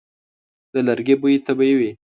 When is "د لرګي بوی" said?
0.71-1.35